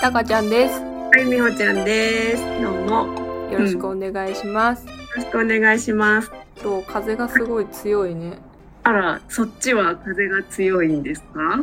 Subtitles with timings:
[0.00, 0.80] たかちゃんです。
[0.80, 2.42] はい、みほちゃんです。
[2.62, 3.06] どうも。
[3.50, 4.86] よよろしくお願いします。
[5.16, 6.30] ろしくお願いします。
[6.62, 8.38] 今日風がすごい強いね。
[8.82, 11.60] あら、そっちは風が強いんですか？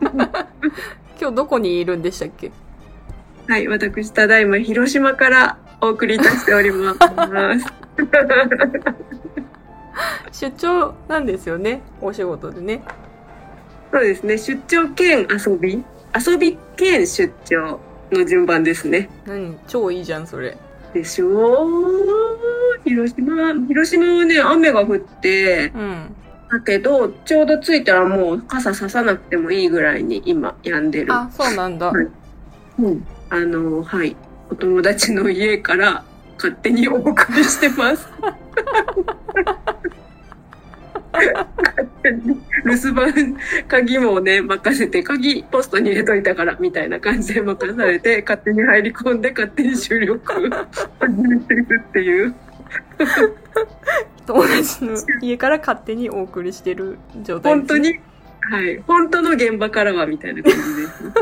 [1.20, 2.52] 今日どこにいるんでしたっけ？
[3.48, 6.98] はい、私、ただいま広島からお送りいたしております。
[10.50, 11.80] 出張なんですよね。
[12.00, 12.82] お仕事でね。
[13.92, 17.80] そうですね、出張兼遊び遊び兼出張
[18.12, 19.08] の順番ですね。
[19.26, 19.58] 何？
[19.66, 20.56] 超いいじゃん、それ。
[20.92, 21.66] でしょ？
[22.84, 26.14] 広島、広島はね、雨が降って、うん。
[26.50, 31.12] だけど、ちょうど着いたらもう傘ささなくてもいいぐらいに今、止んでる。
[31.12, 31.90] あ、そうなんだ。
[31.90, 32.06] はい
[32.78, 34.16] うん、あの、はい。
[34.50, 36.04] お友達の家から
[36.36, 38.06] 勝手にお送りしてます。
[42.64, 43.36] 留守番、
[43.68, 50.50] 鍵もね、任せて、鍵ポストに入れといたから、みたいな感じで任されて、勝手に入り込んで、勝手に収録
[50.98, 52.34] 始めてるっていう。
[54.26, 58.00] 友達の家から勝手にお送りしてる状態です、本当に、
[58.40, 58.82] はい。
[58.86, 61.12] 本当の現場からは、みたいな感じです。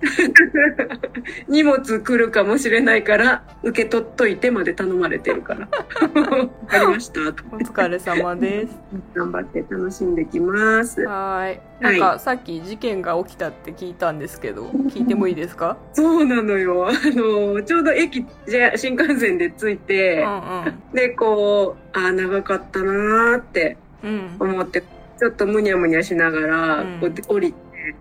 [1.48, 5.60] 荷物来るかもしれないから、受け取っといてまで頼まれてるから。
[6.20, 7.32] わかりました。
[7.32, 8.78] とお疲れ様です。
[9.14, 11.02] 頑張って楽しんできます。
[11.02, 11.60] はーい。
[11.80, 15.76] なんか、さっき事件が起きたって聞いたんですけど、聞いてもいいですか？
[15.92, 16.88] そうなのよ。
[16.88, 24.36] あの、ちょうど駅、じゃ新幹線で着いてう、んで、こう、あー長かったなーってうん。
[24.40, 24.50] うん。
[24.52, 24.82] 思って、
[25.18, 27.58] ちょっとむにゃむにゃしながら、うんこう降りて、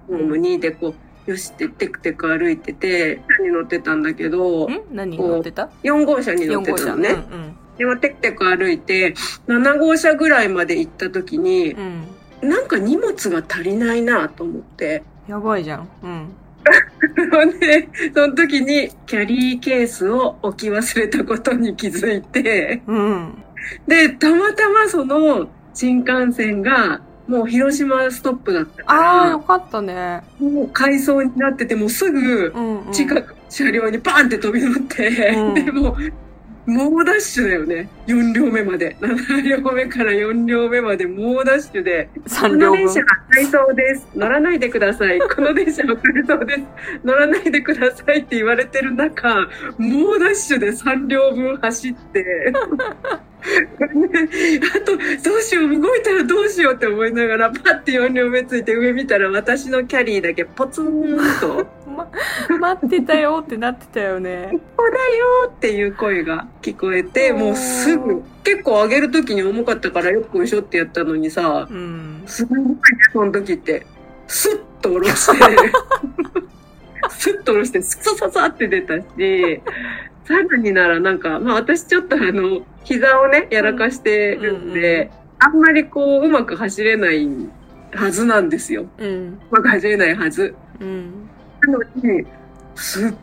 [0.07, 0.93] ホームに、で、こう、
[1.29, 4.81] よしってテクテク歩いてて、に乗ってたんだけど、ん？
[4.91, 7.13] 何乗ってた？4号車に乗っ ?4 号車てたのね。
[7.13, 7.23] ね。
[7.77, 9.13] でもテクテク歩いて、
[9.47, 12.03] 7号車ぐらいまで行った時にうん。
[12.41, 12.49] う、ん。
[12.49, 15.03] なんか荷物が足りないなと思って。
[15.27, 15.89] やばいじゃん。
[16.01, 16.29] うん。
[17.59, 23.43] で、 その時にキャリーケースを置き忘れたことに気づいて、うん。
[23.87, 29.93] で、たまたまその新幹線がもう広島ストップだったああ、よかかったね。
[29.93, 32.91] ら、もう回送になってて、もうすぐうん、うん。
[32.91, 35.07] 近く車両にバンって飛び乗って、
[35.37, 35.95] うんでもう、
[36.65, 37.87] 猛ダッシュだよね。
[38.07, 38.95] 4両目まで。
[38.99, 43.01] 7両目から4両目まで猛ダッシュで、こ3両分の電車。
[43.01, 44.07] が回送です。
[44.15, 45.19] 乗らないでください。
[45.19, 46.61] この電車は回送です。
[47.03, 49.47] 乗らないでくださいって言われてる中、
[49.77, 52.53] 猛ダッシュで3両分走って、
[53.41, 62.07] あと、どうしよう、動いたらどうしようって思いながら、パッて4両目ついて上見たら私のキャリーだけポツンと、 ま、
[62.59, 64.49] 待ってたよってなってたよね。
[64.51, 72.23] ここだよっていう声が聞こえて、もうすぐ、結構上げる時に重かったからよくしょってやったのにさ、うん。
[72.25, 72.75] すごいね、
[73.13, 73.85] その時って。
[74.27, 75.57] スッと下ろして、
[77.09, 79.61] スッと下ろして、スサササって出たし、
[80.25, 87.27] さらにならなんか、まあ私ちょっとあの、膝をね、やらかしてるんで、あんまりこう、うまく走れない
[87.93, 88.85] はずなんですよ。
[88.97, 89.07] うん。
[89.07, 90.55] うまく走れないはず。
[90.79, 91.29] うん。
[91.61, 92.25] なのに、
[92.75, 93.13] すっ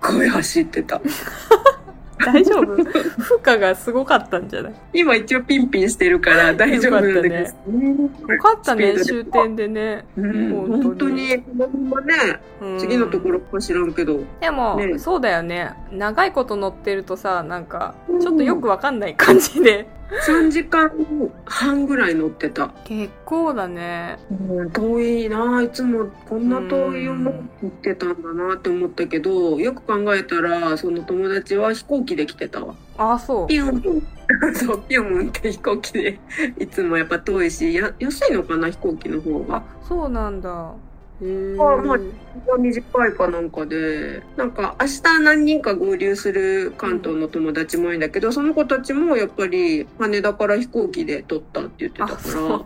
[0.00, 1.00] ごい走ってた。
[2.24, 2.76] 大丈夫？
[2.76, 4.74] 負荷がすごかったんじゃない？
[4.92, 7.34] 今一応ピンピンしてるから大丈夫なんだけど。
[7.34, 7.44] よ
[8.40, 10.04] かったね、終点でね。
[10.16, 11.36] うん、本当に。
[11.56, 12.78] 本当ね、うん。
[12.78, 14.98] 次のところか知らんけど、でも、ね。
[14.98, 15.72] そうだよね。
[15.92, 19.86] 長いこと乗ってるとさ、なんか、ちょっとよくわかんない感じで。
[20.26, 20.90] 3時間
[21.44, 22.68] 半ぐらい乗ってた。
[22.84, 24.18] 結構だね。
[24.30, 32.74] うん、遠いないつもこんな遠い思ってたんだなって思ったけど、よく考えたら、その友達は飛行機で来てたわ。
[32.98, 33.46] ああ、そう。
[33.46, 34.02] ピュン。
[34.54, 36.20] そう、ピュンって飛行機で、
[36.58, 40.72] いつもやっぱ遠いし、や安いのかな、飛行機の方があ。、そうなんだ。
[41.22, 41.98] あまあ
[42.58, 52.64] 短いかなんかで、なんか明日何人か合流する関東の友達もいるんだけど、その子たちもやっぱり羽田から飛行機で撮ったって言ってたから、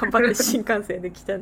[0.00, 1.34] 頑張って新幹線で来た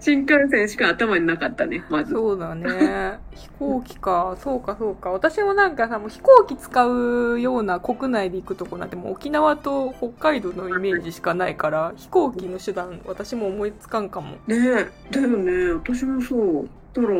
[0.00, 2.12] 新幹線しか頭になかったね、まず。
[2.12, 3.18] そうだね。
[3.58, 4.36] 飛行機か。
[4.40, 5.10] そうか、そうか。
[5.10, 14.36] 私もなんかさ、もう飛行機使うような国内で行くとこなんてもう沖縄と北海道のイメージしかないから、飛行機の手段、私も思いつかんかも。
[14.46, 16.68] ねえ、だよね、私もそう。
[16.94, 17.14] だから、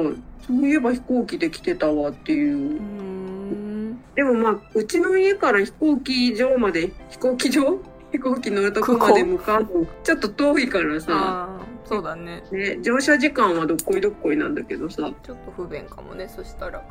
[0.47, 2.83] そういえば飛行機で来てたわっていううー。
[2.83, 4.03] ん。
[4.15, 7.79] でもまあ、うちの家から飛行機場まで、飛行機場
[8.13, 11.49] 飛行機乗るとこまで向かうの、ちょっと遠いからさ、
[11.87, 12.43] そうだね。
[12.53, 16.85] ね、乗車時間はどっこいどっこいなんだけどさ、ちょっと不便かもね、そしたら。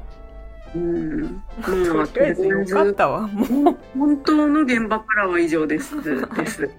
[0.75, 1.43] うん。
[1.63, 3.77] とまあ、りあえずよかったわ、もう。
[3.97, 6.01] 本当の現場からは以上です。
[6.03, 6.69] です。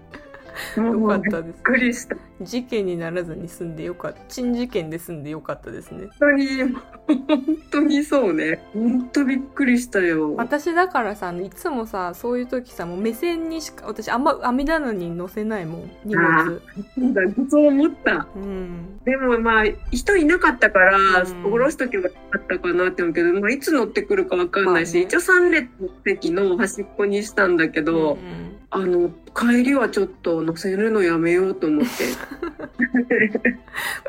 [0.76, 2.16] よかっびったですくりした。
[2.40, 8.60] 事件にならずに済んでよかった珍事件で済んでよかったですね本当に、本当にそうね。
[8.72, 10.34] 本当びっくりしたよ。
[10.37, 16.62] 私だからさいつもさそういう時さもう目線にしか私あんま網棚に載せないもん荷物
[16.94, 18.26] そうだそう思った。
[18.34, 31.90] うんでもまあ、人いなかったから、うん下ろしとけばよかったかなって思うけど、まあ、いつ乗ってくるかわかんないし、まあね一応3列の席の端っこにしたんだけど、うんあの、帰りはちょっと乗せるのやめようと思って。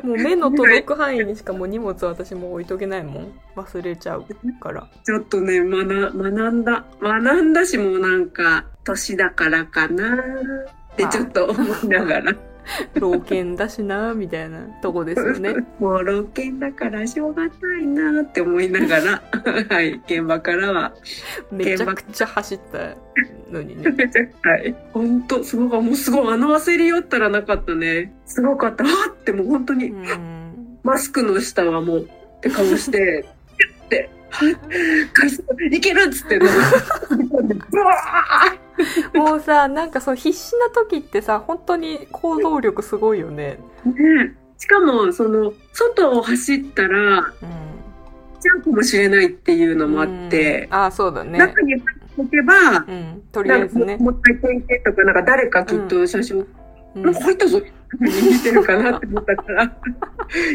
[0.02, 4.24] もう目の届く範囲にしかもう荷物私も置いとけないもん忘れちゃう
[4.60, 5.86] からちょっとね、学、
[6.18, 6.84] 学んだ。
[7.00, 12.34] 学んだし、もうなんか、年だからかなってちょっと思いながら。
[12.94, 15.54] 老犬だしなみたいなとこですよね。
[15.78, 17.50] もう老犬だからしょうがな
[17.80, 19.22] いなって思いながら、
[19.68, 20.94] はい、現場からは、
[21.50, 22.96] めちゃくちゃ走った
[23.50, 23.94] のにね。
[24.42, 28.12] はい、本当すごい、もうすごい、あの焦りよったらなかったね。
[28.26, 28.84] すごかった。
[28.84, 30.78] わーってもう本当に、うん。
[30.82, 33.24] マスクの下はもう、って顔して、
[33.56, 34.23] ピュッて、は
[35.70, 43.58] い、けるっつって、ブワーもうさなんかそう必死な時ってさ本当に行動力すごいよね。
[43.84, 44.34] ね。
[44.56, 47.64] しかも、その、外を走ったら、うん
[48.44, 50.74] ちゃうかもしれないっていうのもあって、うん。
[50.74, 51.38] あそうだね。
[51.38, 52.54] 中に入っておけば、
[52.86, 53.22] うん。
[53.32, 53.96] とりあえずね。
[53.96, 56.46] もう一回点検とか、なんか誰かきっと写真、
[56.94, 57.02] うん。
[57.02, 57.62] なんか入ったぞ
[58.00, 59.64] 見てるかなって思ったから、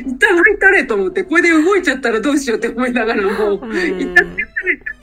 [0.05, 4.35] 一旦入ったれと思って、これで動いちゃったらどうしようって思いながらもう、うん一旦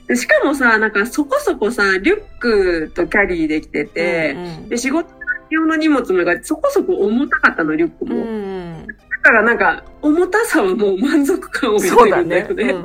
[0.07, 5.09] でしかもさ、なんかそこそこさ、リュックとキャリーできてて、うんで、仕事
[5.49, 8.15] 用の荷物もがそこそこ重たかったの、リュックうも。
[8.15, 8.87] ん。
[8.87, 12.75] だからなんか、重たさはもう満足感を得そうだてるんだよね。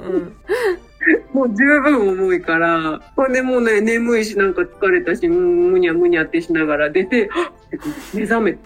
[1.32, 7.28] もう十分重いから、ほんでもうね、眠いし、なんか疲れたし、むむにゃむにゃってしながら出て、
[8.14, 8.58] 目覚め、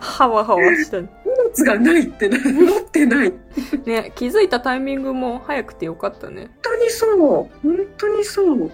[0.00, 3.32] はわはわした 荷物がないってな、持ってない。
[3.84, 7.68] ね気づいたタイミングも早くてよかったね本当にそう。
[7.68, 8.70] 本当にそう。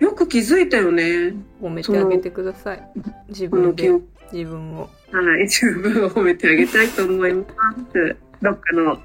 [0.00, 1.34] よく気づいたよね。
[1.62, 2.82] 褒めてあげてください
[3.28, 3.90] 自分で。
[4.32, 5.48] 自分をはい。
[5.48, 7.44] 十分褒めてあげたいと思いま
[7.92, 8.16] す。
[8.42, 8.98] どっかの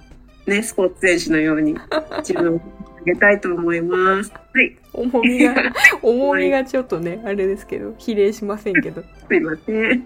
[0.49, 1.75] ね、スポーツ選手のように
[2.19, 2.61] 自分を
[2.99, 4.31] あげたいと思います。
[4.31, 4.75] はい。
[4.93, 5.55] 重みが
[6.01, 10.05] 重みがちょっとねあれですけど比例しませんけど すいません。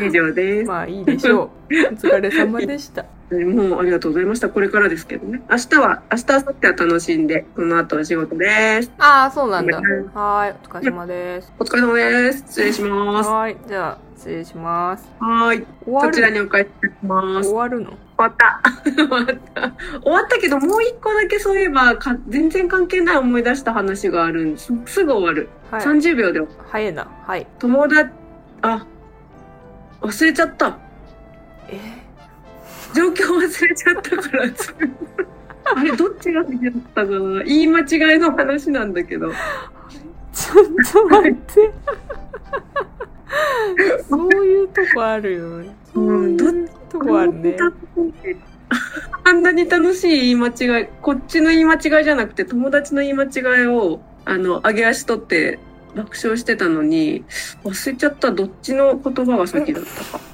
[0.00, 0.66] 以上です。
[0.68, 3.04] まあいいでしょうお疲れ様でした
[3.44, 4.48] もうありがとうございました。
[4.48, 5.42] これからですけどね。
[5.50, 8.92] 明日は、明日、明後日は楽しんで、この後お仕事です。
[8.98, 9.84] ああそうなんだうん
[10.14, 12.38] はーいお疲れ様ですお疲れ様です。
[12.48, 13.28] 失礼します。
[13.30, 15.66] はーいじゃあ失礼しますはーい。
[15.84, 17.48] 終わるそちらにお帰りいただきます。
[17.48, 17.92] 終終わるの？
[18.18, 18.60] わった。
[18.94, 19.72] 終わった。
[20.02, 24.72] 終わったけど、もう一個だけそういえばか、全然関係ない思い出した話があるんです。
[24.86, 25.48] すぐ終わる。
[25.70, 26.40] はい30秒で。
[26.70, 28.10] 早いなはい友達、
[28.60, 28.86] あ、
[30.02, 30.76] 忘れちゃった。
[31.68, 32.01] え？
[32.94, 34.74] 状況忘れちゃったから、つ
[35.64, 37.42] あれ、どっちが先だったかな？
[37.44, 39.30] 言い間違いの話なんだけど。
[39.30, 41.72] ちょっと待って。
[44.08, 45.64] そういうとこあるよ。
[45.94, 47.56] そういうとこあるね。
[49.24, 55.58] あんなに楽しい言い間違い、こっちの言い間違いじゃなくて友達の言い間違いを、あの、上げ足取って
[55.94, 57.24] 爆笑してたのに、
[57.64, 58.32] 忘れちゃった。
[58.32, 60.31] どっちの言葉が先だったか。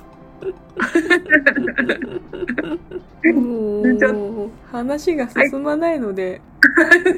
[3.34, 6.40] もう話が進まないので、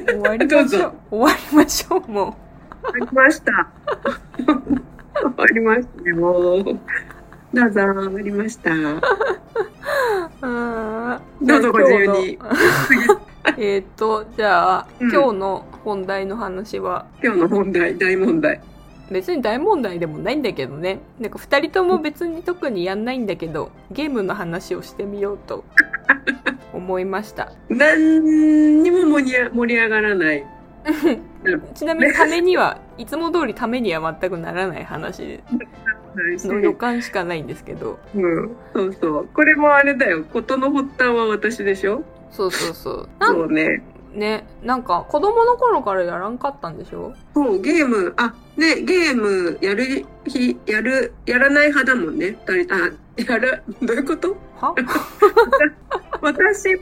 [0.07, 2.35] 終わりましょう 終わりましょうも
[2.83, 3.67] 終わりました。
[4.45, 6.63] 終わりましたよ。
[7.53, 8.71] どうぞ、終わりました。
[8.73, 9.01] う
[10.43, 12.39] あーどうぞご自由に
[13.57, 17.05] えーっとじゃあ、うん今日の本題の話は？
[17.23, 18.59] 今日の問題、大問題。
[19.11, 25.63] 別に大問題でもないんだけどねなんか2人とも別に特にやんないんだけどゲームの話をしてみようと
[26.73, 30.45] 思いました何にも盛り上盛り上がらない。
[31.75, 35.39] ちなみにためにはいつも通りためには全くならない話
[36.47, 39.29] の予感しかないんですけどうん、そうそう。
[39.31, 40.23] これもあれだよ。
[40.23, 42.03] 事の発端は私でしょ？
[42.31, 43.83] そうそうそうそうね。
[44.13, 47.13] ねなんか子供の頃からやらんかったんでしょ？
[47.35, 52.37] そう、ゲーム、あ、ね、ゲームやる日、やる、やらない派だもんね。
[52.47, 54.37] 二人、あ、やる、どういうこと？
[54.59, 54.75] は？
[56.21, 56.79] 私は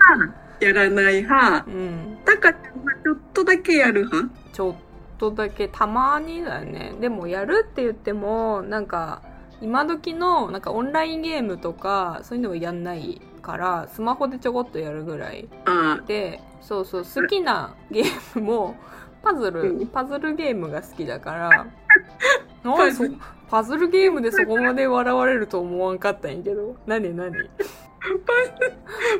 [0.60, 1.64] やらない派。
[1.68, 2.18] うん。
[2.26, 4.30] タカちゃんはちょっとだけやる派？
[4.52, 4.76] ちょっ
[5.18, 6.94] とだけたまにだよね。
[7.00, 9.22] でもやるって言ってもなんか
[9.62, 15.48] 今時のなんかオンラインゲームとかそういうのをやんないからスマホでちょこっとやるぐらい。
[15.64, 16.02] あ。
[16.06, 18.76] でそうそう好きなゲームも
[19.22, 21.68] パズル、うんパズルゲームが好きだから
[23.50, 26.76] パズルゲームでそこまで笑われると思わんかったんやけど。
[26.86, 27.32] 何何？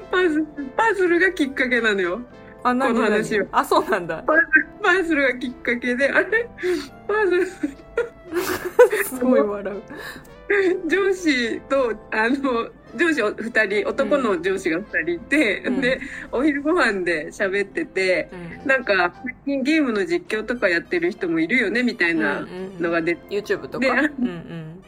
[0.10, 2.22] パズル、パズルがきっかけなのよ。
[2.64, 4.24] あ、何この何話をあ、そうなんだ。
[4.84, 6.50] パズルがきっかけで、あれ？
[7.08, 7.46] パズル、
[9.06, 9.82] すごい笑う。
[10.88, 16.00] 上司と、あの、上司二人、男の上司が二人いて、うんで、
[16.32, 18.30] お昼ご飯で喋ってて、
[18.62, 18.68] うん。
[18.68, 22.48] なんか、最近ゲームの実況とかやってる人もいるよね、みたいな
[22.80, 23.80] のが出て、YouTube とか？
[23.80, 24.84] でうんうん。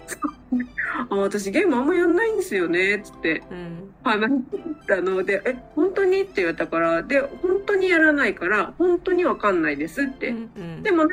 [1.09, 3.93] あ、私ゲームあんまやんないんですよね、つってうん。
[4.03, 6.21] 話したので、え、本当に？
[6.21, 10.29] って言われたから、で、本当にやらないから、本当にわかんないですって。
[10.29, 11.07] うんでも、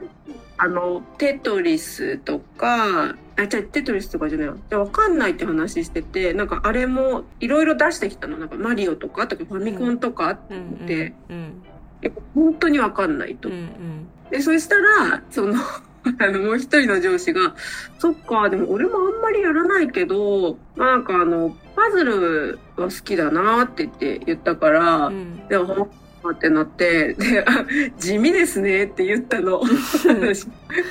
[0.57, 4.57] あの、テトリスとか、あ、じゃテトリスとかじゃないわ。
[4.69, 8.37] じゃわかんないって話してて、なんかあれもいろいろ出してきたの。
[8.37, 10.87] なんかマリオとか、とかファミコンとかってうんうん。
[10.87, 11.63] 言って、うん。
[12.03, 13.49] え本当にわかんないと。
[13.49, 14.09] うんうん。
[14.31, 15.55] で、そしたら、その、
[16.19, 17.55] あの、もう一人の上司が、
[17.99, 25.47] そっか、でも俺もあんまりやらないけど、まあなんかあの、パズルは好きだなって言って言ったから、うん。
[25.47, 25.91] で、ほん
[26.31, 27.65] ってなって、で、あ、
[27.99, 29.61] 地味ですねって言ったの。
[29.61, 30.47] 私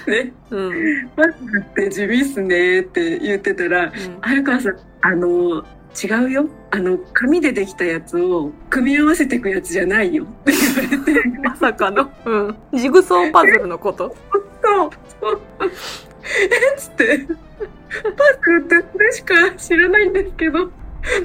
[0.07, 1.09] ね、うん。
[1.15, 3.91] パズルって地味っすねって言ってたら、
[4.21, 5.63] 早川さん、あの、
[6.01, 6.49] 違うよ。
[6.71, 12.11] あの、紙でできたやつを組み合わせていくやつじゃないよって言われて、まさかの。
[12.25, 12.57] うん。
[12.73, 14.15] ジグソーパズルのこと？
[14.63, 15.41] そう、そう。
[15.61, 17.35] えっつって、パ
[18.43, 20.71] ズルってそれしか知らないんですけど、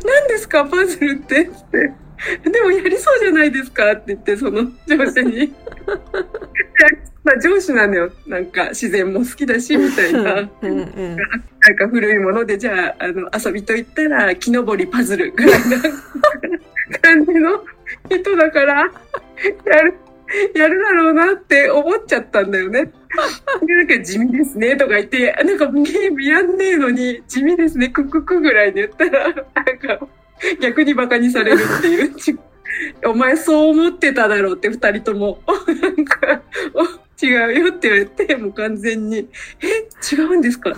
[0.04, 1.47] 何ですかパズルって？
[1.47, 1.92] つって。
[2.45, 5.52] でもやりそうじゃないですかって言って、その上司に。
[7.25, 8.11] まあ上司なのよ。
[8.26, 10.49] なんか自然も好きだし、みたいな。
[10.62, 11.17] うんうん。
[11.17, 15.79] なんか古いもので、じゃあ、あの、遊びと言ったら、木登りパズルぐらいな
[17.00, 17.64] 感じの
[18.11, 19.95] 人だから、やる、
[20.55, 22.91] やるだろうなって思っちゃったんだよね。
[23.67, 29.35] で、なんか地味ですねとか言って、なんかゲームやんねえのに地味ですね、クッククぐらいで言ったら、なん
[29.79, 30.09] か
[30.61, 32.15] 逆にバカにされるっていう。
[32.15, 32.37] ち
[33.05, 35.41] お前そう思ってただろうって二人とも。
[35.83, 36.43] なんか、
[36.75, 36.83] お
[37.25, 39.29] 違うよって言われて、もう完全に、
[39.63, 40.71] え、違うんですか？
[40.71, 40.77] だ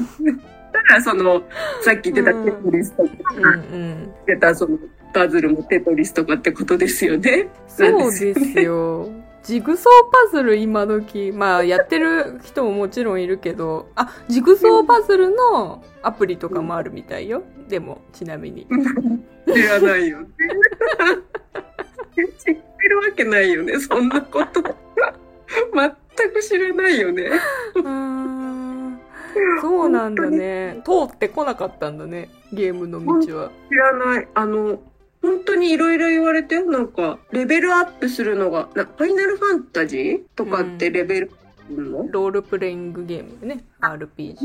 [0.82, 1.42] からその、
[1.82, 4.12] さっき言ってたテトリスとか、うん言っうん。
[4.26, 4.76] てたその、
[5.12, 7.48] パズルもテトリスとかってことですよね。
[7.68, 9.08] そうですよ。
[9.44, 17.42] ジグソーパズル今時、まあやってる人ももちろんいるけど、あ、ジグソーパズルのアプリとかもあるみたいよ。
[17.68, 18.66] でも、ちなみに。
[19.46, 20.28] 知らないよね。
[22.16, 24.62] 知ってるわけないよね、そんなこと。
[26.16, 27.30] 全く知らないよね。
[27.74, 29.00] うーん。
[29.60, 30.80] そうなんだね。
[30.84, 32.30] 通ってこなかったんだね。
[32.52, 33.50] ゲームの道は。
[33.68, 34.28] 知らない。
[34.34, 34.78] あの、
[35.24, 36.66] 本当にいろいろ言われてよ。
[36.70, 40.20] なんか、レベルアップするのが、なファイナルファンタジー？
[40.36, 43.64] とかってレベルアップするの、ロールプレイングゲームでね。
[43.80, 44.36] RPG。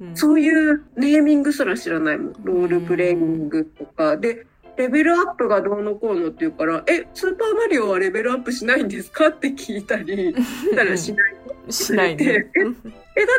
[0.00, 2.32] うんそういうネーミングすら知らないもん。
[2.44, 4.16] ロールプレイングとか。
[4.16, 4.46] で、
[4.76, 9.26] レベルアップがどうのこうのって言うから、え、スーパーマリオはレベルアップしないんですか？
[9.28, 10.32] って聞いたり、
[10.70, 11.34] したらしない。
[11.68, 12.24] しないね。
[12.54, 12.70] え、だ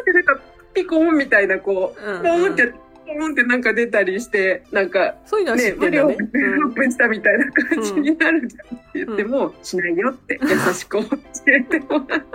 [0.02, 0.40] ってなんか、
[0.74, 2.74] ピコンみたいな、こう、うんポーンって、
[3.14, 6.46] ンってなんか出たりして、なんか、そういうのは知ね、ってマリオをレるんだね。
[6.46, 11.08] ベルアップしたみたいな感じになるじゃんって言っても、しないよって優しく教
[11.48, 12.26] えてもらって。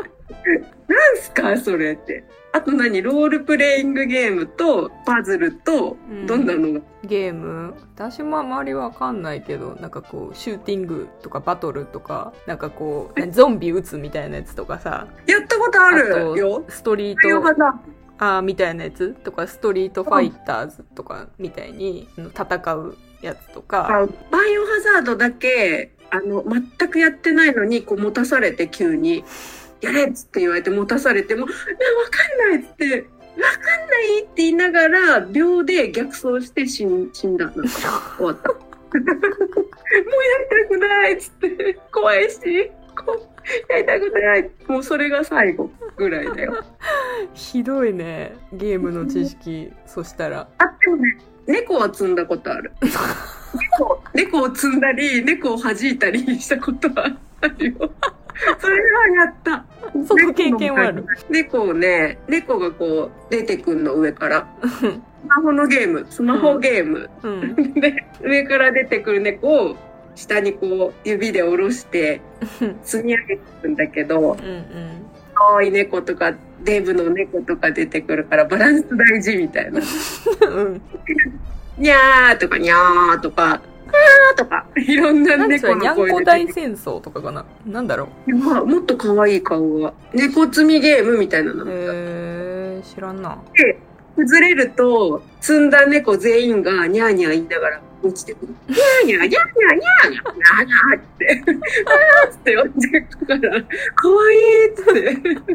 [0.89, 2.25] なんすかそれって。
[2.53, 3.03] あと何？
[3.03, 7.75] ロールプレイングゲームとパズルとうんどんなのが、ゲーム？
[7.97, 16.65] 私もあまりわかんないけどなんかこうシューティングとかバトルとかなんかこうゾンビ撃つみたいなやつとかさやったことああるとよ。
[16.69, 17.29] ストリート。
[18.19, 29.25] あーみたいなやつとかストリートファイターズとかみたいに戦うやつとかあバイオハザードだけ、あの、全くやってないのに、こう持たされて急に、
[29.81, 31.61] やれっつって言われて持たされても、いや、わ
[32.11, 37.47] かんないっつって、わかんないって言いながら、秒で逆走して死ん死んだ。
[37.47, 37.63] なんか、
[38.17, 38.49] 終わった。
[38.51, 39.15] もうや
[40.39, 42.39] りたくないっつって、怖いし、
[43.69, 44.51] やりたくない。
[44.69, 46.65] もうそれが最後ぐらいだよ。
[47.35, 52.73] ひどいねゲームの知識そしたらあ、でもね、猫は積んだことある。
[53.79, 57.91] 猫、猫を積んだり、猫を弾いたりしたことはあるよ。
[58.59, 59.65] それはやった。
[60.07, 61.07] その経験はある。
[61.29, 64.47] 猫をね、猫がこう出てくんの上から。
[64.63, 67.11] スマホのゲーム、スマホゲーム。
[67.23, 69.77] うんで、上から出てくる猫を
[70.15, 72.21] 下にこう指で下ろして
[72.83, 75.04] 積み上げていくんだけど、うんうん
[75.35, 79.81] 可愛い猫とかデブの猫とか出てくるからバランス大事みたいな。
[80.49, 80.83] うん
[81.77, 86.47] にゃーとかにゃーとか、あーとか、いろんな猫の声こ出てくる。
[86.47, 89.93] 大戦争とかかななんだろまあ、もっと可愛い顔が。
[90.13, 91.65] 猫積みゲームみたいなの。
[91.65, 91.73] うへ
[92.79, 93.39] え知らんな
[94.17, 98.55] 崩れると、積んだ猫全員がニャーニャー言いながら落ちてくる。
[98.69, 101.45] ニャーニャー、ニャーニャー、ニャーニャー、って、
[101.87, 105.55] あーっつって落ちてくから、かわいいって。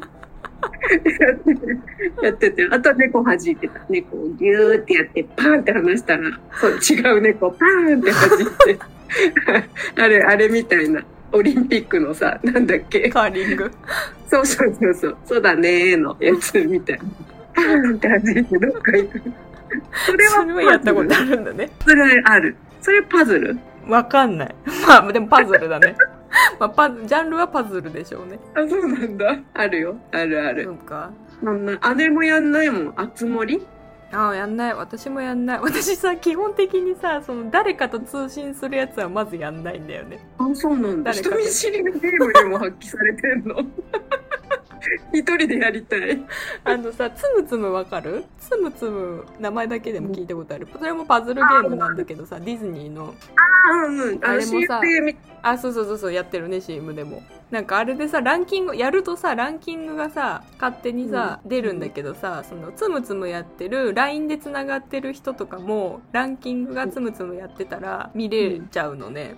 [2.21, 3.81] やってて、あとは猫弾いてた。
[3.89, 8.79] 猫をギューってやって、パーンって離したら、そう、違う猫、パーンって弾いて。
[10.01, 11.03] あれ、あれみたいな。
[11.31, 13.71] オリンピックのさ、なんだっけカーリング。
[14.27, 15.17] そうそうそうそう。
[15.25, 17.03] そうだねーのやつみたいな。
[17.53, 19.21] パーンって弾いてどっか行く。
[20.05, 21.69] それはそれはやったことあるんだね。
[21.85, 22.55] それある。
[22.81, 23.57] それパズル？
[23.87, 24.55] わかんない。
[24.87, 25.95] まあ、でもパズルだね。
[26.59, 28.39] まあ、パズジャンルはパズルでしょうね。
[28.53, 29.39] あ、そうなんだ。
[29.53, 29.97] あるよ。
[30.11, 30.69] あるあそる。
[30.69, 31.11] うか。
[31.43, 32.93] そんな、姉もやんないもん？
[32.95, 33.65] あつ森？
[34.11, 34.73] ああ、やんない。
[34.75, 35.59] 私もやんない。
[35.59, 40.19] 私さ、基本的にさ、その、誰かと通信するやつはまずやんないんだよね。
[40.37, 41.11] あ、そうなんだ。
[41.11, 43.55] 人見知りのゲームでも発揮されてんの？
[45.13, 46.21] 一人でやりたい。
[46.63, 48.23] あのさ、つむつむわかる？
[48.39, 50.67] つむつむ、名前だけでも聞いたことある。
[50.77, 53.13] それもパズルゲームなんだけどさ、ディズニーの。
[53.71, 54.19] あ、うんうん。
[54.23, 57.21] あれもさ CFA みあ、そうそうそうそう、やってるね、CM でも。
[57.51, 69.35] なんかあれでさ、ランキング、やるとさ、ランキングがさ、勝手にさ、出るんだけどさ、その、つむつむやってる、LINE でつながってる人とかも、ランキングがつむつむやってたら、見れちゃうのね。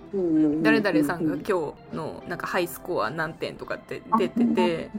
[0.62, 4.90] 誰々さんが今日の、なんかハイスコア何点とかって出てて、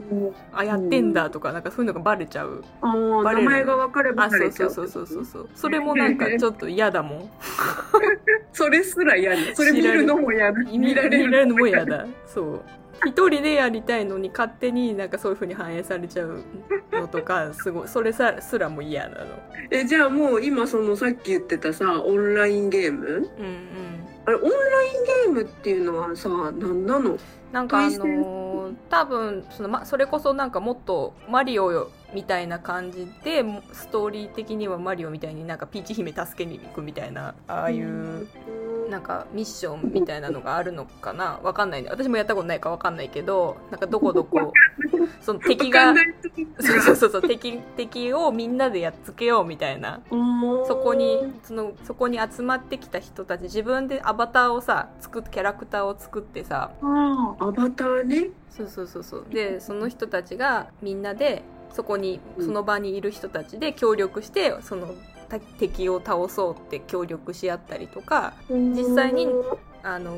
[0.52, 2.64] あ、やってんだとか、なんかそういうのがバレちゃう。
[2.82, 5.50] あー名バレる前が分かればあ、バレちゃそうそううそうそうそうそう。
[5.54, 7.30] それもなんかちょっと嫌だもん。
[8.54, 9.38] それすら嫌だ。
[9.54, 10.60] それ見るのも嫌だ。
[10.94, 12.06] 見られる見られるのも嫌だ。
[12.26, 12.62] そう。
[13.06, 16.44] 一人でやりたいのに勝手になんかそういう風に反映されちゃう
[16.92, 19.26] のとか、 すごい、それさすらも嫌なの。
[19.72, 23.06] え、じゃあもう今そのさっき言ってたさ、オンラインゲーム？
[23.08, 23.28] うんうん。
[24.26, 24.54] あれ、オンライン
[25.26, 27.18] ゲームっていうのはさ、何なの？
[27.52, 28.24] なんかあ対戦
[28.90, 38.28] 多分その、ま、それこそなんかもっとマリオみたいな感じでもストーリー的にはマリオみたいになんかピーチ姫助けに行くみたいなああいう
[38.90, 41.40] なんかミッションみたいなのがあるのかな？
[41.42, 44.54] わかんないね私もやったことないかわかんないけどなんかどこどこ
[45.22, 45.94] その敵が
[46.60, 50.02] そうそうそうそう 敵敵をみんなでやっつけようみたいな。
[50.68, 58.30] そこにそのそこに集まってきた人たち自分でアバターをさ作っキャラクターを作ってさああ、アバターね。
[58.56, 59.26] そうそうそうそう。
[59.32, 64.94] でその人たちがみんなでそこにうんその場にいる人たちで協力してその
[65.30, 69.28] た敵を倒そうって協力し合ったりとか実際に
[69.84, 70.18] あの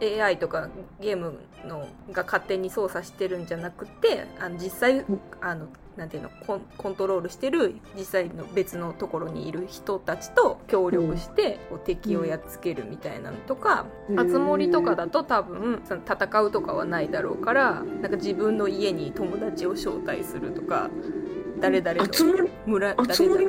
[0.00, 0.68] AI とか
[1.00, 5.04] ゲームのが勝手に操作してるんじゃなくてあの実際
[5.40, 14.18] あのなんていうのコンコントロールしてる実際の別のところにいる人たちと協力して、こう敵をやっつけるみたいなのとか、うん。
[14.18, 20.88] あつ森とかだと多分その戦うとかはないだろうからなんか自分の家に友達を招待するとか
[21.62, 23.46] 誰々あつの森村あつ森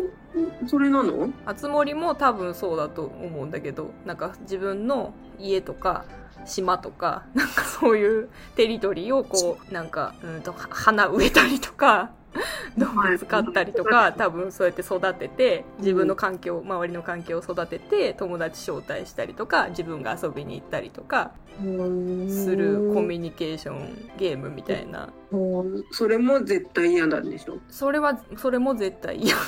[0.67, 1.29] それなの？
[1.45, 6.05] あつ森も多分そうだと思うんだけどなんか自分の家とか
[6.45, 12.11] 島とかなんかそういうテリトリーをこうなんかうんとは花植えたりとか
[12.77, 25.09] 動物飼ったりとか多分そうやって育てて自分の環境周りの環境を育てて友達招待したりとか自分が遊びに行ったりとかするコミュニケーションゲームみたいな。
[25.31, 25.83] うん。
[25.91, 27.59] それも絶対嫌なんでしょ？
[27.69, 29.35] それはそれも絶対嫌。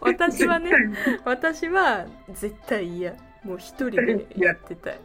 [0.00, 0.70] 私はね
[1.24, 3.14] 私は絶対嫌。
[3.44, 5.00] もう一人でやってたい。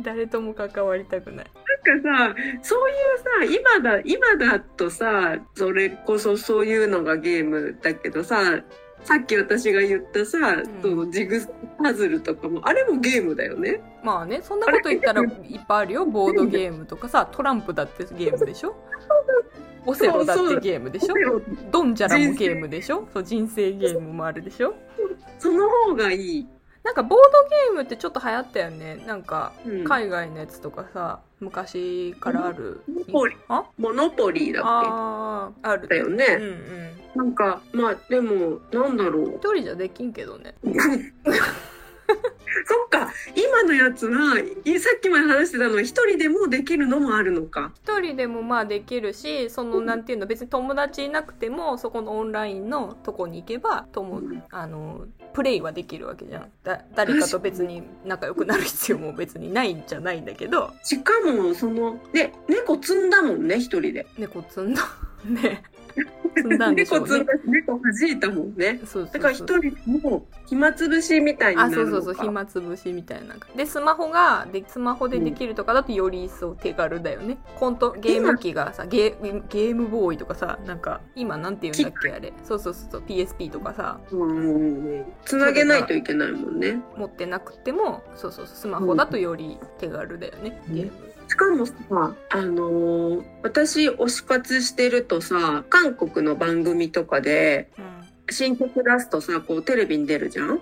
[0.00, 1.46] 誰とも関わりたくない
[1.88, 2.92] なんかさ、そうい
[3.46, 8.62] うさ、今だ、今だとさ、それこそそういうのがゲームだけどさ、
[9.04, 10.64] さっき私が言ったさ、ん。
[10.82, 11.40] そうジグ
[11.82, 13.80] パズルとかも、あれもゲームだよね。
[14.02, 15.30] まあねそんなこと言ったらいっ
[15.66, 16.06] ぱいあるよ。
[16.06, 18.76] ボードゲームとかさトランプだってゲームでしょ？
[19.86, 21.14] オセロだってゲームでしょ？
[21.70, 23.08] ドンジャラもゲームでしょ？
[23.12, 24.74] そう人生ゲームもあるでしょ？
[25.38, 26.46] その方がいい。
[26.88, 28.96] なんかボードゲームってちょっと流行ったよね。
[29.06, 29.84] なんかうん。
[29.84, 32.80] 海外のやつとかさ昔からある。
[32.88, 33.36] モノポリ。
[33.48, 33.64] あ？
[33.76, 35.82] モノポリーだっあーある。
[35.82, 36.24] うんけだよね。
[36.40, 37.24] うん。
[37.24, 39.36] なんか、まあ、でも、なんだろう。
[39.36, 40.54] 一人じゃできんけどね
[42.66, 47.72] そっか、今のやつは、いさっきまで話してたのは、一人でもできるのもあるのか。
[47.84, 54.42] 一人でもまあできるしそのなんていうの別に友達いなくてもそこのオンラインのとこに行けばともうん。
[54.50, 56.50] あのプレイはできるわけじゃん。
[56.64, 60.72] だ誰かと別に仲良くなる必要も別にないんじゃないんだけど。
[60.82, 64.06] しかも、その、で、猫積んだもんね、一人で。
[64.16, 64.82] 猫積んだ。
[65.24, 65.62] ね
[66.34, 68.80] 積んだんでしょうね猫弾いたもんね。
[68.84, 71.70] そうそうだから一人も暇つぶしみたいになあ。
[71.70, 73.36] そうそうそう、暇つぶしみたいな。
[73.56, 77.38] で、スマホが、で、スマホでできるとかだとより一層手軽だよね。
[77.58, 82.32] コント、ゲーム機がさ、ゲーゲームボーイとかさ、なんか、今なんて言うんだっけあれ。
[82.44, 85.04] そうそうそうそう、PSP とかさ、うん。
[85.24, 86.80] つなげないといけないもんね。
[86.96, 90.92] 持ってなくても、そうそうそう、スマホだとより手軽だよね、うんゲーム。
[91.38, 97.84] しかもさ、あのー私推し活してるとさ、韓国の番組とかで、うん。
[98.30, 100.48] 新曲出すとさ、こうテレビに出るじゃん？
[100.50, 100.58] うん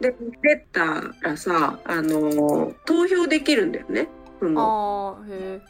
[0.00, 4.08] で、出たらさ、あのー投票できるんだよね。
[4.40, 4.54] そうん。
[4.54, 5.60] の、ああ、へ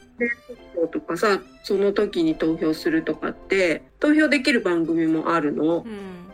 [0.93, 5.89] とかさ、その時に投票するとかって、投票できる番組もあるのえ。
[5.89, 5.93] う。
[5.93, 6.28] ん。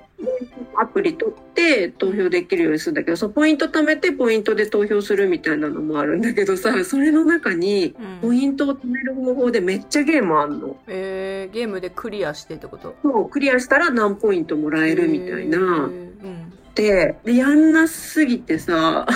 [0.76, 10.76] アプリ取って投票できるようにするんだけど、そうポイント貯めてポイントで投票するみたいなのもあるんだけどさ、それの中に、うん、ポイントを貯める方法でめっちゃゲームあんの。
[10.86, 12.94] えー、ゲームでクリアしてってこと？
[13.02, 15.58] そう、クリアしたら何ポイントもらえるみたいへな。
[15.58, 16.52] ーうん。
[16.74, 19.06] で、でやんなすぎてさ、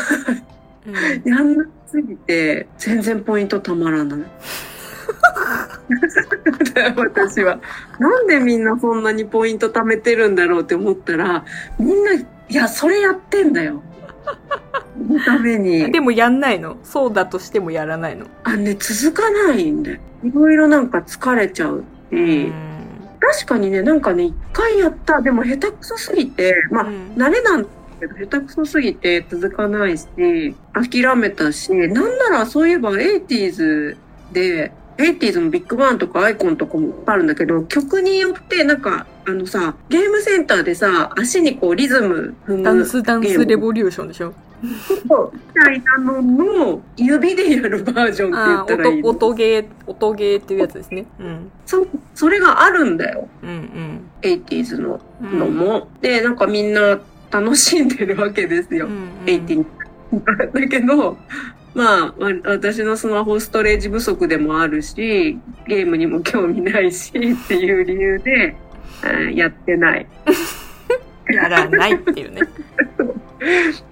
[0.86, 0.94] うん。
[1.30, 4.20] やんなすぎて、全然ポイントたまらない。
[6.96, 7.60] 私は。
[7.98, 11.44] なんでみんなそんなにポイント貯めてるんだろうって思ったら、
[11.78, 13.82] みんな、いや、それやってんだよ。
[15.06, 15.90] そのために。
[15.90, 16.76] でもやんないの？
[16.82, 18.26] そうだとしてもやらないの？
[18.44, 19.98] あ、ね、続かないんだよ。
[20.24, 22.16] いろいろなんか疲れちゃうし。
[22.16, 22.52] うん。
[23.20, 25.20] 確かにね、なんかね、一回やった。
[25.22, 27.68] でも下手くそすぎて、まあ、うん慣れなんだ
[28.00, 30.06] けど、下手くそすぎて続かないし、
[30.72, 33.96] 諦めたし、なんならそういえば 80s
[34.32, 42.62] で、80s もビッグバンとかアイコンとかもあるんだけど、曲によってなんか、あのさ、ゲームセンターでさ、足にこうリズム踏む。
[42.64, 44.34] ダンスダンスレボリューションでしょ？
[44.60, 44.68] み
[45.54, 49.08] たいなのの指でやるバージョンって言ったらいいの。
[49.08, 51.06] 音音ゲー音ゲーっていうやつですね。
[51.20, 51.52] うん。
[51.64, 53.28] そそれがあるんだよ。
[53.42, 55.88] うん 80s のうんのも。
[56.00, 56.98] で、なんかみんな
[57.30, 58.86] 楽しんでるわけですよ。
[58.86, 59.04] うんうん。
[59.24, 59.64] 80
[60.52, 61.16] だけど、
[61.74, 68.56] まあ、わ私のスマホストレージ不足でもあるし、ゲームにも興味ないしっていう理由で、
[69.02, 70.06] あーやってない。
[71.30, 72.40] やらないっていうね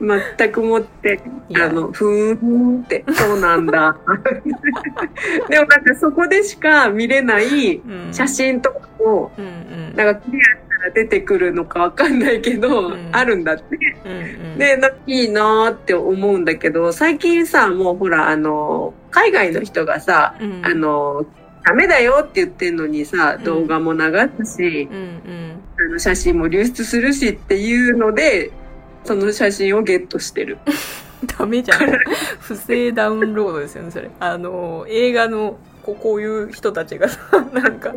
[0.39, 1.21] 全くもって、
[1.55, 3.97] あの、ふーんって、そうなんだ。
[5.49, 9.49] でもなんかそこでしか見れないうん写真とかも、うんう
[9.93, 13.09] んなんかクリアしたら出てくるのかわかんないけど、うん。
[13.12, 13.65] あるんだって。
[14.05, 14.59] うんうん。
[14.59, 20.61] で、いいなーって思うんだけど、最近さ、もうほら、あの、海外の人がさ、うん。
[20.65, 21.27] あの、
[21.65, 23.45] ダメだよって言ってんのにさう、ん。
[23.45, 24.01] 動画も流
[24.45, 25.62] すし、うん
[25.99, 28.51] 写真も流出するしっていうので、
[29.05, 30.59] その写真をゲットしてる。
[31.39, 31.79] ダメじゃん。
[32.41, 34.11] 不正ダウンロードですよねそれ。
[34.21, 37.20] あの映画のここういう人たちがさ
[37.55, 37.92] なんか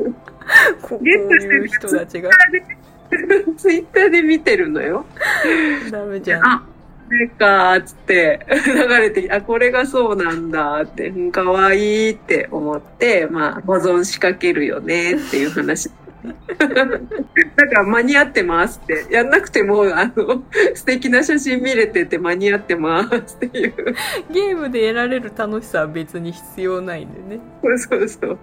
[0.81, 2.29] ここういう人たちが
[3.57, 5.05] ツイッターで見てるのよ。
[5.91, 6.59] ダメじゃんあ、
[7.07, 15.89] これかーっつって流れてきて、あ、これがそうなんだって、うんかわいいって思って、まあ、保存しかけるよねっていう話。
[16.27, 19.07] だから間に合ってますって。
[19.09, 20.43] やんなくても、あの、
[20.75, 23.73] 素敵な写真見れてて間に合ってますっていう。
[24.31, 27.41] ゲームで得られる楽しさは別に必要ないんでね
[27.77, 28.37] そうそう。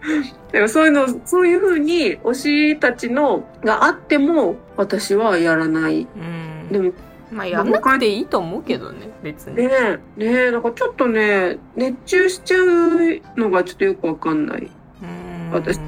[0.52, 6.06] でもそういうの、そういうふうに推したちのがあっても、私はやらない。
[6.16, 6.92] うんでも
[7.30, 14.70] まあやんなくていいと思うけどね別にねえ、ねえ、なんかちょっとね、熱中しちゃうのがちょっとよくわかんない。
[15.02, 15.78] うん私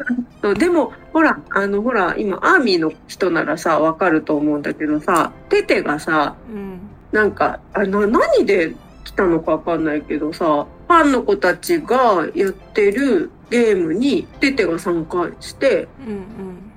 [0.42, 6.78] そうでも、ほら、あの、ほら、今、アーミーの人ならさ、わかると思うんだけどさ、テテがさ、うん。
[7.12, 16.70] なんか、あの、何で来たのかわかんないけどさ、ファンの子たちがやってるゲームに、テテが参加して、うん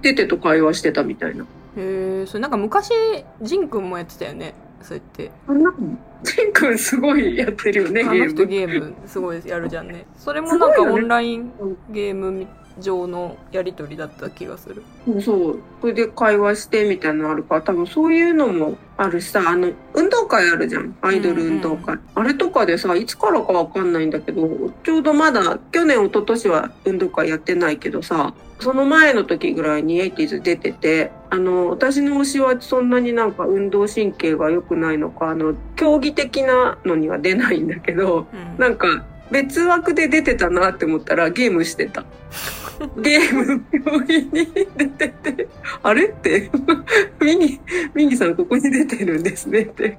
[0.00, 1.42] テテと会話してたみたいな。
[1.42, 2.90] うんへえそれなんか昔
[3.40, 5.30] ジンくんもやってたよねそうやって。
[5.46, 5.76] あんなの
[6.22, 8.72] ジンくんすごいやってるよね、あの人ゲーム。
[8.72, 10.06] ゲームすごいやるじゃんね。
[10.16, 11.52] それもなんかオンライン
[11.90, 12.46] ゲーム
[12.78, 14.82] 上のやり取りだった気がする
[15.20, 15.58] そう。
[15.80, 20.96] それで会話してみたいなのあるから、多分そういうのもあるしさ、あの、運動会あるじゃん。
[21.02, 21.98] アイドル運動会。
[22.14, 24.48] あれとかでさ、いつからかわかんないんだけど、
[24.84, 42.04] ちょうどまだ、去年、一昨年は運動会やってないけどさ、その前の時ぐらいにエイティーズ出てて、あの、私の推しはそんなになんか運動神経が良くないのか、あの、競技的なのには出ないんだけど、うんなんか、別枠で出てたなって思ったらゲームしてた。
[42.98, 45.48] ゲームの競技に出てて、
[45.82, 46.50] あれって、
[47.20, 47.60] ミニ、
[47.94, 49.98] ミニさんここに出てるんですねって。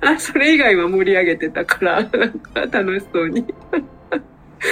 [0.00, 3.46] あ、それ以外は盛り上げてたから、なんか楽しそうに。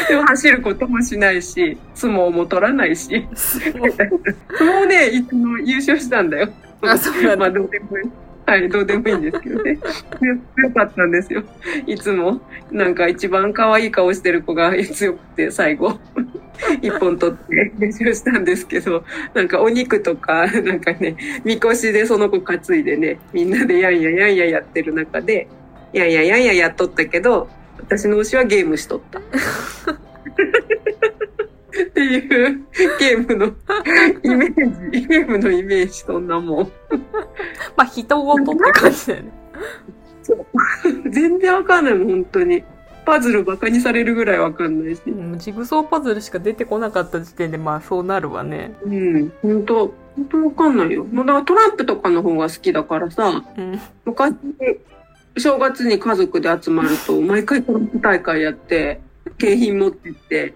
[0.09, 3.27] でも走ることもしないし、相撲も取らないし。
[3.35, 6.49] 相撲ね、いつも優勝したんだよ。
[6.83, 8.11] あそうなんだまあ、どうでもいい。
[8.47, 9.73] はい、どうでもいいんですけどね。
[10.21, 11.43] よかったんですよ。
[11.87, 15.99] いつも、なんか一番可愛い顔してる子が強くて、最後、
[16.83, 19.03] 一本取って練習したんですけど、
[19.33, 25.49] なんかお肉とか、なんかね、みこしでその子担いでね、みんなでやんややんややってる中で、
[25.93, 29.21] やんややんややっとったけど、私の推しはゲームしとった。
[31.83, 32.65] っていう
[32.99, 33.47] ゲームの
[34.23, 36.73] イメージ、ゲームのイメージそんなもん。
[37.77, 39.33] まあ人事って感じだよね
[41.11, 42.63] 全然わかんないもん、本当に。
[43.05, 45.03] パズルバカにされるぐらいわかんないし。
[45.07, 51.05] うんジグソーパズルしか出てこなかった時点でまあそうなるわねうん、本当本当わかんないよ。
[51.05, 54.35] もうだからトランプとかの方が好きだからさ、うん昔、
[55.37, 59.01] 正月に家族で集まると、毎回トランプ大会やって、
[59.39, 60.55] 景品持ってって、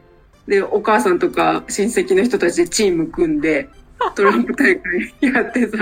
[0.48, 3.68] で、お母さんとか親戚の人たちでチーム組んで、
[4.16, 5.76] トランプ大会やってさ、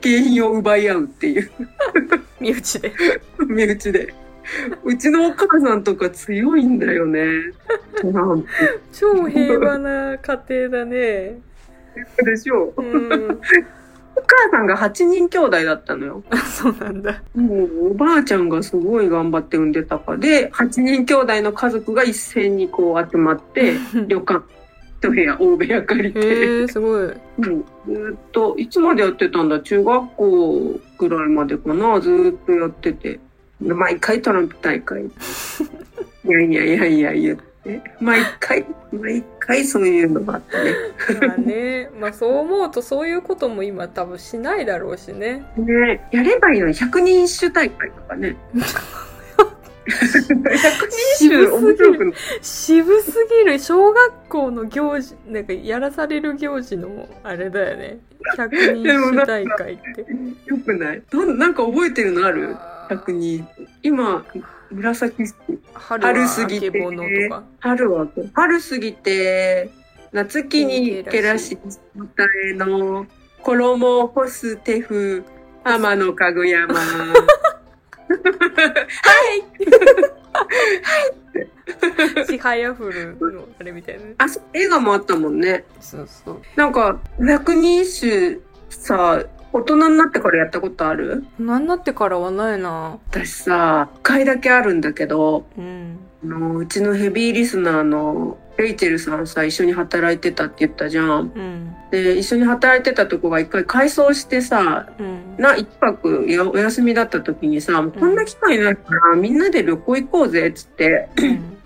[0.00, 1.50] 景品を奪い合うっていう。
[2.40, 2.92] 身内で
[3.48, 4.14] 身内で。
[4.84, 7.24] うちのお母さんとか強いんだよね。
[8.02, 8.44] トラン
[8.92, 11.38] 超平和な家庭だね
[12.16, 12.74] プでしょ。
[12.76, 13.40] うん
[14.16, 16.22] お母さんが8人兄弟だったのよ。
[16.30, 23.74] あ そうなんだもうおばあちゃんがすごい頑張って産んでたかで、8人兄弟の家族が一斉にこう集まって、
[24.06, 24.42] 旅館、
[25.00, 29.60] 一部屋、大部屋借りて、すごいうん、ずーっと、いつまでやってたんだ？
[29.60, 32.00] 中学校ぐらいまでかな？
[32.00, 33.20] ずーっとやってて。
[33.60, 35.04] で毎回トランプ大会。
[36.24, 37.53] いやいやいやいや言って。
[38.00, 40.72] 毎回、毎回そういうのがあったね。
[41.26, 41.90] まあね。
[41.98, 45.44] まあそう思うとそういうことも今多分しないだろうしね。
[45.56, 48.36] ねやればいいのに、100人一首大会とかね。
[49.86, 53.12] 100人一首面白くない渋す
[53.44, 53.58] ぎる。
[53.58, 57.98] 小学校の行事なんかやらされる行事のあれだよね。
[58.36, 60.00] 100人一首大会って。
[60.46, 61.02] よくない？
[61.38, 62.56] なんか覚えてるのある
[62.88, 63.46] ?100 人。
[63.82, 64.24] 今、
[64.74, 65.36] 紫式。
[65.74, 66.70] 春は春過ぎて
[67.60, 69.70] 春は、春過ぎて、
[70.12, 71.58] 夏木にけらし、
[71.94, 73.06] またえの、
[73.42, 75.22] 衣を干す手風、
[75.64, 76.74] 天のかぐ山。
[82.26, 83.98] ちはやふるのあれみたい。
[83.98, 85.64] なねあ、映画もあったもんね。
[85.80, 91.24] そうそうなんか、百人一首さ、大人になってからやったことある？
[91.38, 92.98] なんなってからはないな。
[93.08, 96.00] 私さ、一回だけあるんだけど、うん。
[96.24, 101.32] あのうちのヘビーリスナーのレイチェルさんさ、一緒に働いてたって言ったじゃん。
[101.36, 101.76] うん。
[101.92, 105.36] で、一緒に働いてたとこが一回改装してさ、うん。
[105.38, 111.08] な、一泊やお休みだった時にさ、もうこんな機会ないから、みんなで旅行行こうぜ、っつって、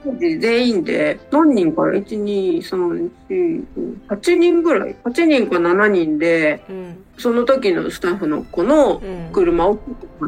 [0.04, 3.64] 全員で、何人かな ?1、2、3、4、
[4.08, 9.76] 8人ぐらい ?8 人か7人で、うんその時のスタッフの子のうん車を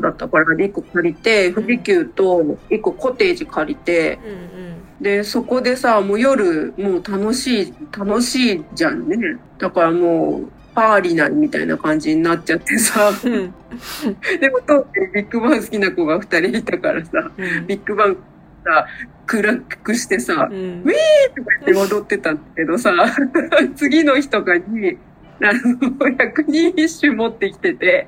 [0.02, 9.16] だったから1個借りて、富士急と1個コテージ借りて、うんで、そこでさ、もう夜、もう楽しい、楽しいじゃんね。
[9.58, 13.10] だからもう、パーリナみたいな感じになっちゃってさ。
[13.22, 18.16] でも当時ビッグバン好きな子が2人いたからさ、うんビッグバン
[18.64, 18.86] さ、
[19.26, 20.82] 暗くしてさ、うん。
[20.82, 22.92] とか言って踊ってたんだけどさ、
[23.76, 24.98] 次の日とかに、
[25.42, 28.06] あの、百人一首持ってきてて、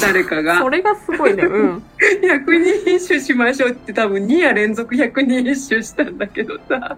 [0.00, 0.60] 誰かが。
[0.60, 1.44] そ、れがすごいね。
[1.44, 1.82] うん。
[2.26, 6.96] 百人一首しましょうって多分2夜連続百人一首したんだけどさ、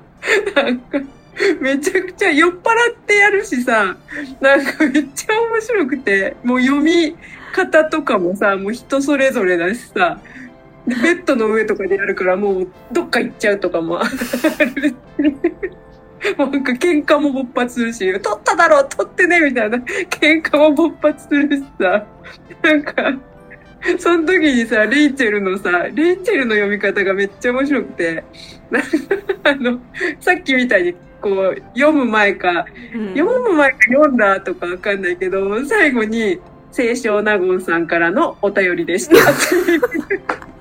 [0.55, 1.01] なんか、
[1.61, 3.97] めちゃくちゃ酔っ払ってやるしさ、
[4.41, 7.17] なんかめっちゃ面白くて、もう読み
[7.53, 10.21] 方とかもさ、もう人それぞれだしさ、
[10.87, 14.94] ベッドの上とかでやるからもうどっか行っちゃうとかもある。
[16.38, 19.79] なんか喧嘩も勃発するし、取っただろ取ってねみたいな。
[19.79, 22.07] 喧嘩も勃発するしさ、
[22.62, 23.14] なんか、
[23.99, 28.25] その時にさ、レイチェルのさ、レイチェルの読み方がめっちゃ面白くて、
[29.44, 29.79] あの、
[30.20, 33.09] さっきみたいにこう、読む前か、うん。
[33.14, 36.40] 読む前か読んだとかわかんないけど、最後に、
[36.72, 39.16] 清少納言さんからのお便りでした。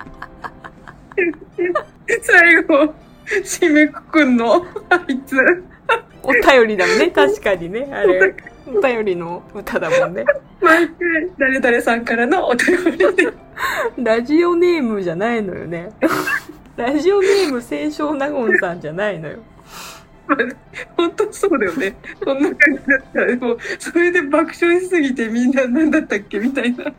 [2.21, 2.93] 最後、
[3.43, 5.35] 締めくくんの、あいつ。
[6.23, 7.11] お便りだもんね。
[7.11, 7.87] 確かにね。
[7.91, 8.35] あれ。
[8.67, 10.25] お便りの歌だもんね。
[10.59, 10.95] 毎回、
[11.37, 13.07] 誰々さんからのお便りで。
[13.97, 15.91] ラジオネームじゃないのよね。
[16.75, 19.39] ラジオネーム清少納言さんじゃないのよ
[20.27, 20.37] ま あ
[20.97, 21.95] 本当そうだよね。
[22.23, 26.91] そんな感じだったら、もう、それで爆笑しすぎてみんな何だったっけみたいな、な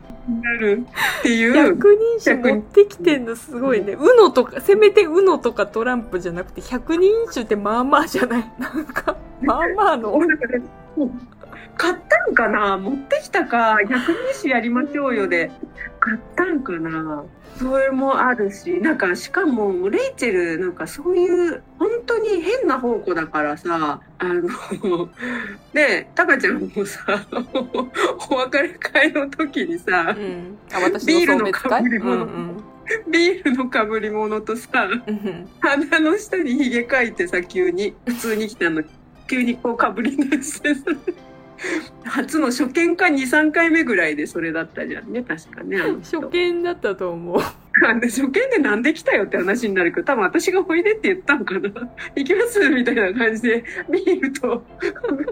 [0.59, 0.83] る
[1.19, 1.53] っていう。
[1.53, 3.93] 百人種持ってきてんのすごいね。
[3.93, 8.51] うのとか、せめてうのとかトランプじゃなくて、百人一首ってまあまあじゃない？
[8.59, 10.19] なんか、まあまあの。
[11.77, 12.77] 買ったんかな？
[12.77, 15.51] 持ってきたか、百人一首やりましょうよで、
[15.99, 17.23] 買ったんかな？
[17.57, 25.09] それもあるし、なんか、しかも、レイチェル、なんかそういう、本当に変な方向だからさ、あの、
[25.73, 27.25] ねタカちゃんもさ、
[28.29, 30.57] お別れ会の時にさう、ん。
[31.07, 32.25] ビールの被り物。
[32.25, 32.41] うんう
[33.07, 33.11] ん。
[33.11, 35.49] ビールの被り物とさ、うん。
[35.59, 38.81] 鼻の下にひげ描いてさ、急に、普通に来たの。
[38.81, 38.87] に、
[39.27, 40.81] 急にこうかぶり出してさ、
[42.05, 47.37] 初の初見か2、3回目ぐらいでそれだったじゃんね、確かね、初見だったと思う。
[47.81, 51.69] なんで初見でなんで来たよって話になるけど、多分私がおいでって言ったんかな。
[52.15, 54.63] 行きますみたいな感じで、ビールと、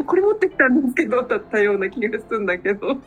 [0.06, 2.98] これ持ってきたんですけど、だったような気がするんだけど。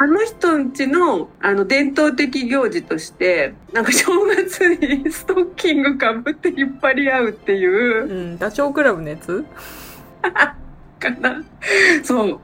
[0.00, 8.38] あの人んちの、あの、伝統的行事として、なんか正月にストッキングかぶって引っ張り合うっていう、うん。
[8.38, 9.44] ダチョウ倶楽部のやつ？
[10.20, 11.42] かな。
[12.02, 12.40] そう。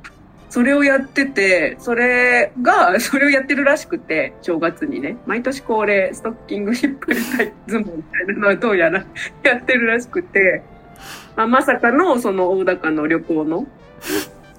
[0.51, 5.17] それをやってて、それが、それをやってるらしくて、正月にね。
[5.27, 9.05] 毎年恒例、ストッキング引っ張りたい相撲みたいなのはどうやら
[9.43, 10.63] やってるらしくて、
[11.35, 13.67] まあ、まさかの、その大高の旅行の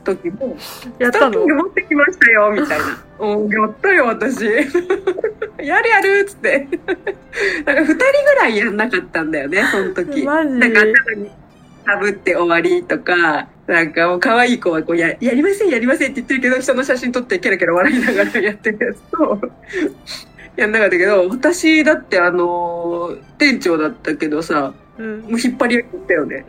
[0.04, 0.58] 時も、
[0.99, 1.32] やったの？
[1.32, 2.86] ストッキング持ってきましたよ、みたいな。
[3.17, 4.45] おやったよ、私。
[5.63, 6.67] やるやるっつって。
[7.65, 10.23] なんか二人ぐらいやんなかったんだよね、その時。
[10.23, 10.51] マジ？
[10.60, 11.32] なんか頭に
[11.86, 19.39] かぶって終わりとか、なんかもう可愛い子はこうや、やりませんやりませんって言ってるけど、人の写真撮ってキャラキャラ笑いながらやってるやつと、
[20.58, 25.21] やんなかったけど、私だってあの、店長だったけどさ、うん。
[25.21, 26.45] もう引っ張り合ってたよね。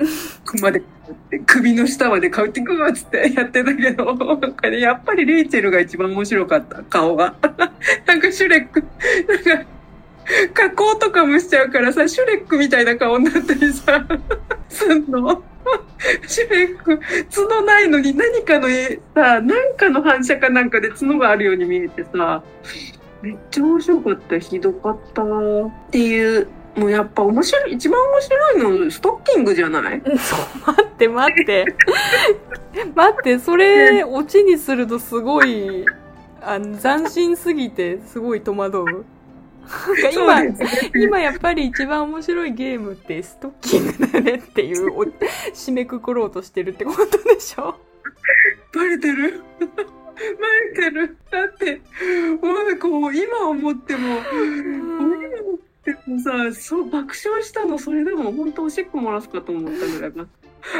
[0.60, 0.82] までっ
[1.30, 7.34] て首の下までカウティングーっつってやってたけど、なんかね、やっぱりレイチェルが一番面白かった、顔が。
[8.06, 8.84] なんかシュレック、
[9.44, 9.70] なんか、
[10.54, 14.04] 加工とかもしちゃうからさ、シュレックみたいな顔になったりさ、
[14.68, 15.42] すんの？
[16.26, 17.00] シュレック、
[17.34, 22.42] 角ないのに何かの絵、さ、なんかの反射かなんかで角があるように見えてさ、
[23.22, 25.22] めっちゃ面白かった、ひどかった。
[25.22, 25.26] っ
[25.90, 30.02] ていう、もうやっぱ面白い、一番面白いの、ストッキングじゃない？
[30.18, 31.64] そう、待って待って。
[32.94, 35.84] 待って、それ、オチにするとすごい、
[36.42, 39.04] あの、斬新すぎて、すごい戸惑う。
[40.12, 40.56] 今、ね。
[40.94, 47.74] 今やっぱり一番面白いゲームってストッキングだねっていうお締めくくろうとしてるってことでしょ？
[48.74, 49.42] バレてる？
[49.60, 51.16] バレてる？
[51.30, 51.80] だって、
[52.42, 54.98] もうこう、今思っても、今
[55.40, 60.26] 思ってもさ、そう、爆笑したの、それでも本当おしっこ漏らすかと思ったぐらいな。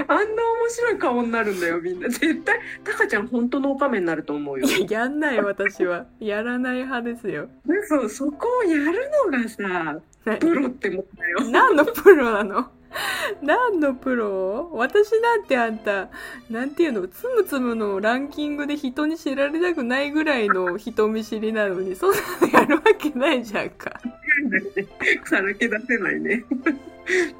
[0.09, 2.09] あんな面白い顔になるんだよ、みんな。
[2.09, 4.66] 絶対、タカちゃん本当のオカメになると思うよ。
[4.88, 6.07] やんない私は。
[6.20, 7.49] やらない派ですよ。
[7.66, 10.01] でそう、そこをやるのがさ、
[10.38, 11.40] プロってもんだよ。
[11.51, 12.70] 何のプロなの？
[13.42, 14.70] 何のプロ？
[14.72, 16.09] 私なんてあんた、
[16.51, 24.01] なんていうの、つむつむのランキングで人に知られたくないぐらいの人見知りなのに、そんなのやるわけないじゃんか。
[25.24, 26.44] さらけ出せないね。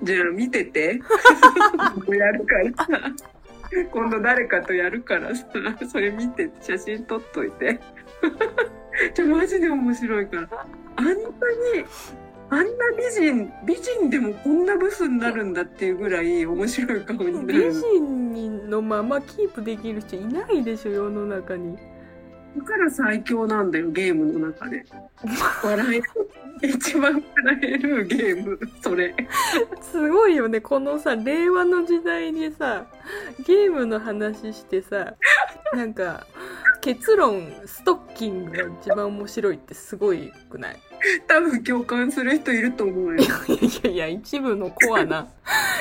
[0.03, 1.01] じゃあ見てて。
[2.09, 3.15] やるからさ。
[3.91, 5.47] 今度誰かとやるからさ、
[5.91, 7.81] それ見て写真撮っといて。
[9.15, 10.49] じゃあマジで面白いから。
[10.97, 11.19] あんなに、
[12.49, 12.65] あんな
[12.97, 17.73] 美人、美人でもこんなブスになるんだっていうぐらい面白い顔にな美る。
[17.73, 21.77] 人のままキープできる人いないでしょ、世の中に。
[22.57, 24.85] だから最強なんだよ、ゲームの中で。
[25.63, 26.03] 笑
[26.63, 29.15] え、一番笑えるゲーム、それ。
[29.83, 32.87] すごいよね、このさ、令和の時代にさ、
[33.47, 35.15] ゲームの話してさ、
[35.75, 36.27] なんか、
[36.81, 40.77] 結論、ストッキングが一番面白いってすごいくない？
[41.27, 43.23] 多分共感する人いると思うよ。
[43.23, 45.27] いやいや、一部のコアな、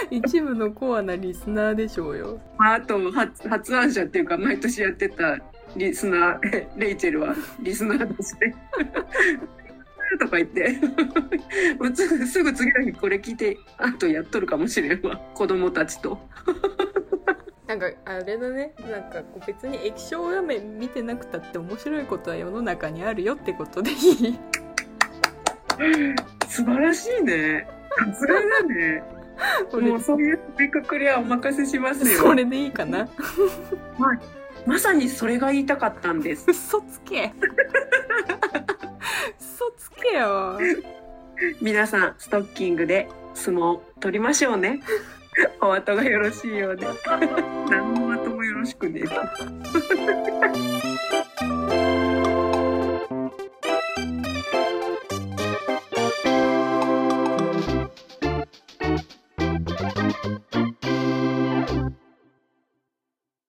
[0.09, 2.41] 一部のコアなリスナーでしょうよ。
[2.57, 5.39] まあ、あと発発案者っていうか毎年やってた
[5.75, 8.55] リスナー レイチェルはリスナーだしね。
[10.19, 10.71] とか言って
[11.93, 16.17] すぐすぐ次の日これ聞いてあとやっとるかもしれんわ子供たちと。
[17.67, 24.39] なんか、あれだね、なんかこう別に液晶画面見てなくたって面白いことは世の中にあるよってことでいい
[26.47, 27.67] 素晴らしいね。
[27.97, 29.03] さすがだね。
[29.73, 32.19] もうそういうめくくりはお任せしますよ。
[32.19, 33.09] それでいいかな
[34.65, 36.45] まさにそれが言いたかったんです。
[36.49, 37.31] 嘘つけ
[39.39, 40.59] 嘘つけよ
[41.61, 44.81] 皆さんストッキングで相撲取りましょうね。
[45.61, 46.87] お後がよろしいようで。
[47.69, 49.05] 何の後もよろしくねえ。